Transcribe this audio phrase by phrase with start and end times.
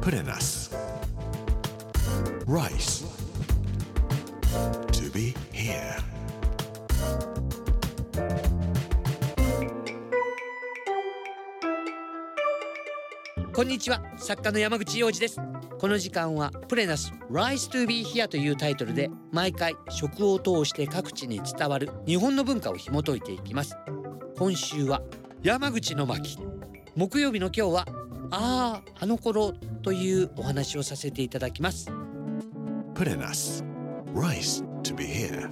[0.00, 0.70] Put in us.
[2.46, 3.04] Rice.
[4.92, 6.02] To be here.
[13.52, 15.38] こんにちは作家の山口洋二です
[15.78, 23.76] この時間はプレナス Rise to be here というタイトルで毎回食を通して各地に伝わる日本の文化を紐解いていきます
[24.38, 25.02] 今週は
[25.42, 26.38] 山口の巻
[26.96, 27.86] 木曜日の今日は
[28.30, 31.90] あああの頃というお話をさせていただきます
[32.94, 33.64] Put in us.
[34.12, 35.48] Rice to be here.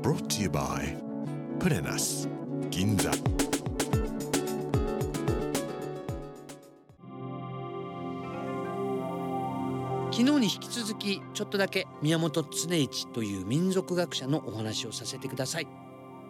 [0.00, 0.96] Brought to you by
[1.58, 2.28] Put in us.
[2.70, 3.10] Ginza.
[10.18, 15.68] 昨日に引き続きちょっとだけ宮本恒一という民族学者のお話をさせてください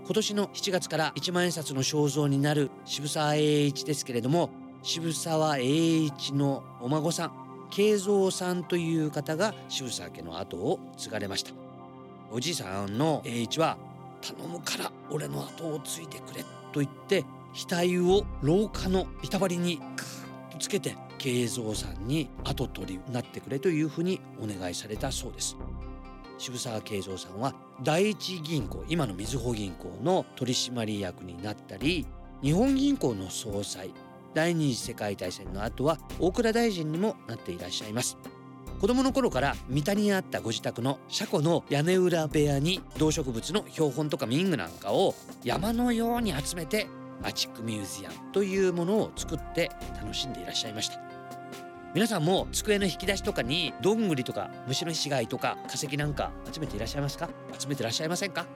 [0.05, 4.51] 今年の7月から一万円札の肖像になる渋沢栄一ですけれども
[4.83, 7.33] 渋沢栄一のお孫さん
[7.71, 11.53] 慶三さんという方が渋沢家の後を継がれました。
[12.31, 13.79] おじいさんの栄一は
[14.21, 25.57] 頼むから俺の後を継いでくれと言って額を廊下の板張りにカーッとつけて慶三さんに後取りになってくれというふうにお願いされたそうです。
[26.39, 32.07] 渋沢慶三さんは第一銀行今のみずほ銀行の取締役になったり
[32.43, 33.91] 日本銀行の総裁
[34.35, 38.17] 第二次世界大戦の後は大蔵大臣にもなっていらっしゃいます。
[38.81, 46.87] 子供の頃から三田にあったご自宅の車庫の屋根裏部屋に動植物の標本とか民具なんかを山のように集めて
[47.25, 51.01] アチックミュージアムというものを作って楽しんでいらっしゃいました。
[51.95, 57.29] 皆さんも机の引き出しとかにどんぐりとか虫の死骸とか化石なんか集めていらっしゃいますか？
[57.59, 58.47] 集めていらっしゃいませんか？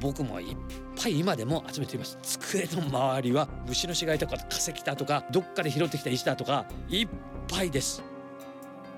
[0.00, 0.56] 僕もいっ
[1.00, 2.18] ぱい今でも集めています。
[2.22, 7.08] 机の周りは虫の死骸とか化石だとかどっかで拾ってきた石だとかいっ
[7.48, 8.02] ぱいです。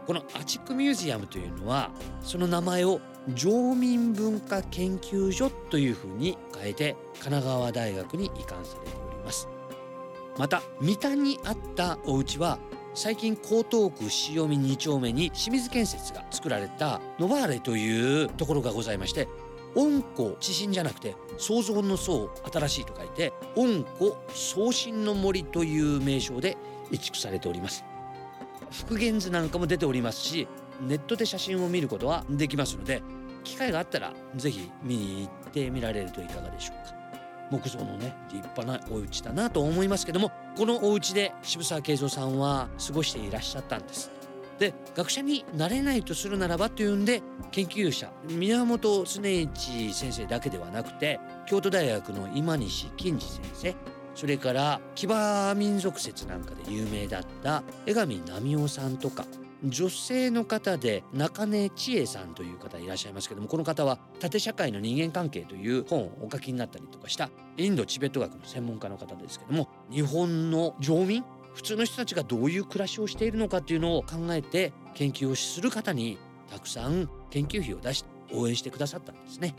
[0.06, 3.00] このアチックミュージアムというのはその名前を
[3.34, 9.48] 常民文化研究所というふうに変えて神奈川大学に移管されております。
[10.38, 12.58] また三田にあったお家は
[12.94, 19.28] 最近江東区潮見2丁目に清水建設が作られたノバーレというところがございまして
[19.74, 26.56] 温故知新じゃなくて創造の創新しいと書いて温故創新の森という名称で
[26.90, 27.84] 移築されております。
[28.70, 30.46] 復元図なんかも出ておりますし
[30.80, 33.02] ネットで写真を見ることはできますので
[33.42, 36.94] 機会があったらぜひ見に行ってみられるといかがでしょうか。
[37.50, 44.19] 木造のね立派なお家だなと思いますけどもこのお家で渋沢慶三さんは過ごしていらっしゃったんです。
[44.60, 53.74] で学者になれないとするならばというんで研究者宮本恒一先生だけではなくて京都大学の今西金次先生
[54.14, 59.24] それから騎馬民族説なんかで有名だった江上波夫さんとか
[59.64, 71.24] 女性の方で中根千恵さんという方いらっしゃいますけどもこの方は縦社会の人間関係という本をお書きになったりとかしたインドチベット学の専門家の方ですけども日本の常民
[71.54, 76.18] 普通の人たちがどういう暮らしをしているのかっていうのを考えて研究をする方に
[76.50, 79.54] たくさん研究費を出して応援してくださったんですね。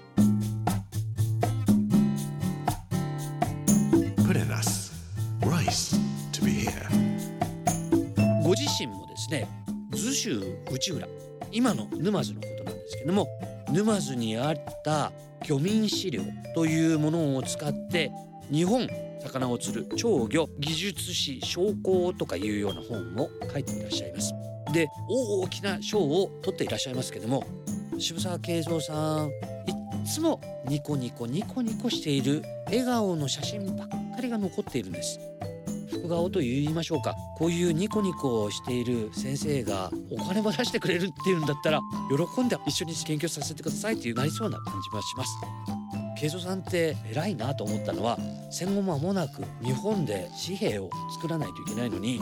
[8.51, 9.47] ご自身もですね
[9.91, 11.07] 図州内浦
[11.53, 13.28] 今の沼津のことなんですけども
[13.72, 15.13] 沼津にあった
[15.47, 16.22] 漁民資料
[16.53, 18.12] というものを使って
[18.51, 18.90] 日本
[19.23, 24.33] 魚を釣る超魚技術史商工とかいうような本を書いていらっしゃいます。
[24.73, 27.43] で大きな賞を取っていらっしゃいますけども
[27.99, 29.33] 渋沢慶三さんいっ
[30.05, 35.19] つもニコニコニコニコしている笑顔の写真ばっかりが残っているんです。
[35.89, 37.15] 福顔と言いましょうか。
[37.38, 45.81] こういうニコニコしている先生がお金も出してくれるっていうんだったら喜んで一緒に研究させてくださいっていうなりそうな感じはします。
[46.21, 48.19] 慶三さんって偉いなと思ったのは
[48.51, 52.19] 戦後間もなく日本で紙幣を作らないといけないのに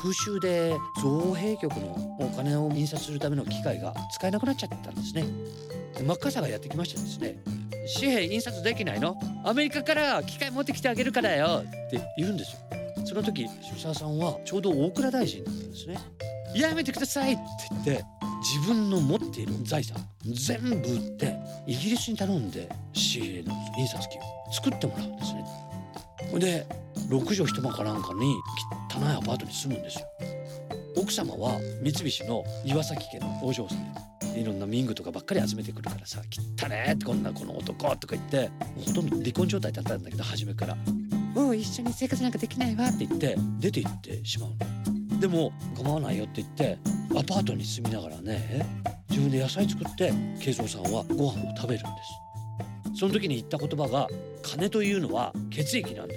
[0.00, 5.24] 空襲で造幣局のお金を印刷するための機械が使えなくなっちゃったんですね。
[5.98, 7.42] でマッカーサーがやってきましてですね
[7.98, 9.16] 紙幣印刷できないの？
[9.44, 11.64] アメリカから機械持ってきてあげるからよ！
[11.64, 12.60] って言うんですよ。
[13.04, 15.98] その時渋沢さんはちょうど大蔵大臣だったんですね
[16.54, 17.32] やめてください！
[17.32, 17.42] って
[17.72, 18.04] 言って
[18.40, 21.34] 自分の持っている財産全部売って
[21.66, 24.20] イギリスに頼んで紙幣の印刷機を
[24.52, 25.44] 作ってもらうんですね。
[26.38, 26.66] で
[27.08, 28.36] 6畳一間かなんかに
[28.94, 30.06] 汚いアパートに住むんですよ。
[30.96, 36.20] 奥様は三菱の岩崎家のお嬢さんいろんな民具とかばっかり集めてくるからさ
[36.60, 38.50] 「汚ねえってこんなこの男」とか言って
[38.86, 40.76] ほとんど離婚状態だったんだけど初めから
[41.34, 43.36] 「もう一緒に生活なんかできないわ」って言って。
[43.60, 44.50] 出て行ってしまう
[45.14, 45.20] の。
[45.20, 46.78] でも構わないよって言って
[47.10, 48.66] アパートに住みながらね
[49.20, 52.02] 自分で野菜作って慶三さんはご飯を食べるんで
[52.94, 52.98] す。
[52.98, 54.08] その時に言った言葉が
[54.42, 56.14] 金というのは血液なんだ。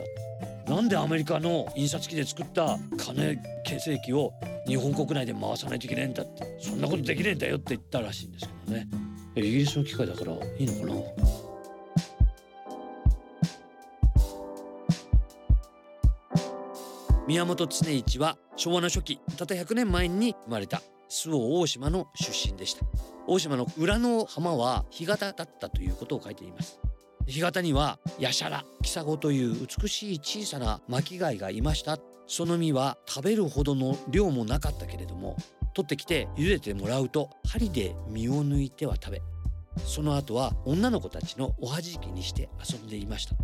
[0.74, 4.32] なんでアメリカの印刷機で作った金血液を
[4.66, 6.58] 日本国内で回さないといけないんだって。
[6.62, 8.88] そんなことできねえんだよって言ったらしいんですけどね。
[9.36, 11.02] イギリスの機械だからいいのかな？
[17.28, 20.82] 宮本常一は昭和の初期たった100年前に生まれた。
[21.14, 22.84] 周防大島の出身でした。
[23.28, 26.80] 大島の裏の浜は干潟だったということを書いています。
[27.28, 32.00] 干潟にはヤシャラキサゴという美しい小さな巻貝がいました。
[32.26, 35.38] その実は食べるほどの量もなかったけれども
[35.76, 39.22] 取ってきて茹でてもらうと針で実を抜いては食べ
[39.86, 43.36] その後は女の子たちのおはじきにして遊んでいました。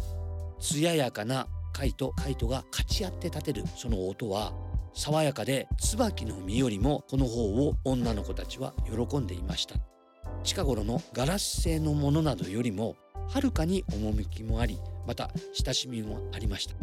[0.59, 4.53] 艶やかな貝と貝とが勝ち合って立てるその音は
[4.93, 9.75] 爽やかで椿の実よりもこの方を女の子たちは喜んでいました。
[10.43, 12.95] 近頃のガラス製のものなどよりも
[13.27, 16.75] はるかに趣もありまた親しみもありました。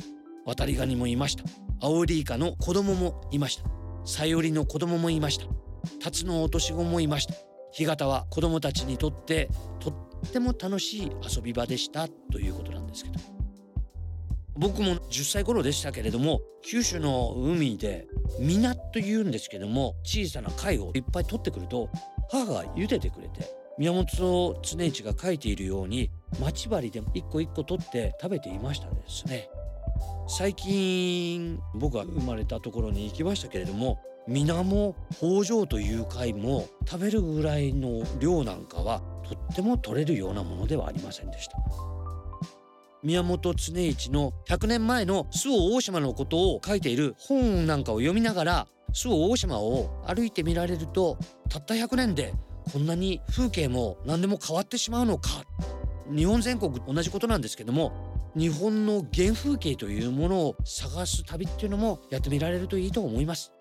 [0.45, 1.45] 渡りガニもいました。
[1.81, 3.65] アオリイカの子供もいました。
[4.05, 5.47] サヨリの子供もいました。
[6.01, 7.35] タツノオトシゴもいました。
[7.73, 9.51] 干潟は子供たちにとって
[9.81, 12.09] とっても楽しい遊び場でした。
[12.31, 13.36] ということなんですけど。
[14.59, 18.07] 僕も10歳頃でしたけれども九州の海で
[18.41, 21.91] ミナというんですけども小さな貝をいっぱい取ってくると
[22.31, 24.07] 母が茹でてくれて宮本
[24.63, 26.11] 常一が書いているように
[26.41, 29.49] 待ち針で一個一個取って食べていましたですね。
[30.29, 41.59] 最近僕が生まれたところに行きましたけれども水面北条という貝も食べるぐらいの量なんかはとっても取れるようなものではありませんでした。
[43.07, 51.17] 宮本常一の100年前の周防大島のことを書いている本なんかを読みながら周防大島を歩いてみられると
[51.49, 52.35] たった100年で
[52.73, 55.45] こんなに風景も何でも変わってしまうのか。
[56.13, 57.93] 日本全国同じことなんですけども
[58.37, 63.53] 日本の原風景というものを探す旅っていうのもやってみられるといいと思います。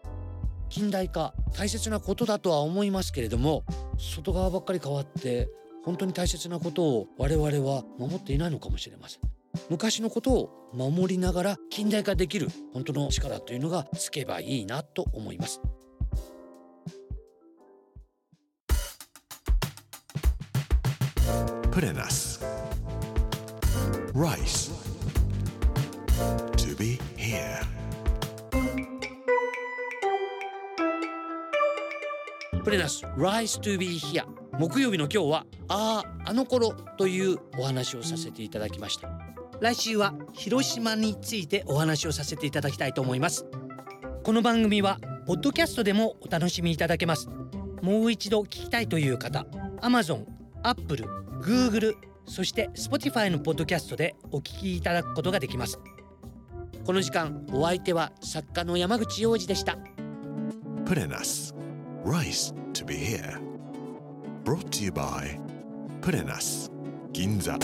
[0.70, 3.64] 近代化大切なことだとは思いますけれども
[4.00, 5.50] 外側ばっかり変わって
[5.84, 9.35] 本当に大切なことを我々は守っていないのかもしれません。
[9.70, 15.62] 昔のことを守りながら近代化できる本当の力というのがつけばいいなと思います
[21.72, 22.40] Put in us.
[24.14, 24.72] Rice.
[26.56, 27.76] To be here.
[32.66, 34.26] プレナス Rise to be here
[34.58, 39.25] 木曜日の今日はあああの頃というお話をさせていただきました
[39.62, 43.46] 来週は広島についてお話をさせていただきたいと思います
[44.24, 47.30] この番組はポッドキャストでもお楽しみいただけます
[47.82, 49.46] もう一度聞きたいという方
[49.82, 50.26] Amazon、
[50.64, 51.06] Apple、
[51.42, 55.80] Google そして Spotify のポッドキャストでお聞きいただくことができます
[56.86, 59.78] この時間お相手は作家の山口洋二でした
[60.86, 61.54] Put in us.
[62.04, 63.40] Rice to be here.
[64.44, 65.40] Brought to you by
[66.02, 66.70] Put in us.
[67.14, 67.58] Ginza.